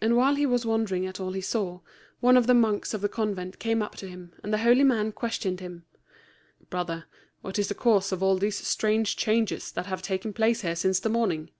And 0.00 0.16
while 0.16 0.36
he 0.36 0.46
was 0.46 0.64
wondering 0.64 1.04
at 1.04 1.18
all 1.18 1.32
he 1.32 1.40
saw, 1.40 1.80
one 2.20 2.36
of 2.36 2.46
the 2.46 2.54
monks 2.54 2.94
of 2.94 3.00
the 3.00 3.08
convent 3.08 3.58
came 3.58 3.82
up 3.82 3.96
to 3.96 4.06
him, 4.06 4.32
and 4.40 4.52
the 4.54 4.58
holy 4.58 4.84
man 4.84 5.10
questioned 5.10 5.58
him, 5.58 5.84
"Brother, 6.68 7.06
what 7.40 7.58
is 7.58 7.66
the 7.66 7.74
cause 7.74 8.12
of 8.12 8.22
all 8.22 8.36
these 8.36 8.64
strange 8.64 9.16
changes 9.16 9.72
that 9.72 9.86
have 9.86 10.00
taken 10.00 10.32
place 10.32 10.60
here 10.60 10.76
since 10.76 11.00
the 11.00 11.08
morning?" 11.08 11.50